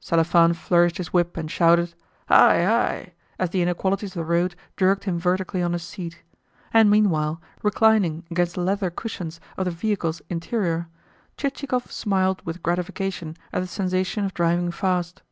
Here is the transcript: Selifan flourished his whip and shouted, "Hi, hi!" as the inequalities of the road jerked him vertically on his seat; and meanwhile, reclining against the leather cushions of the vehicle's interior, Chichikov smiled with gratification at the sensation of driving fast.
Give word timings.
Selifan 0.00 0.52
flourished 0.52 0.96
his 0.98 1.12
whip 1.12 1.36
and 1.36 1.48
shouted, 1.48 1.94
"Hi, 2.28 2.64
hi!" 2.64 3.12
as 3.38 3.50
the 3.50 3.62
inequalities 3.62 4.10
of 4.16 4.16
the 4.16 4.24
road 4.24 4.56
jerked 4.76 5.04
him 5.04 5.16
vertically 5.16 5.62
on 5.62 5.74
his 5.74 5.84
seat; 5.84 6.24
and 6.74 6.90
meanwhile, 6.90 7.40
reclining 7.62 8.24
against 8.28 8.56
the 8.56 8.62
leather 8.62 8.90
cushions 8.90 9.38
of 9.56 9.64
the 9.64 9.70
vehicle's 9.70 10.20
interior, 10.28 10.88
Chichikov 11.36 11.92
smiled 11.92 12.42
with 12.44 12.64
gratification 12.64 13.36
at 13.52 13.60
the 13.60 13.68
sensation 13.68 14.24
of 14.24 14.34
driving 14.34 14.72
fast. 14.72 15.22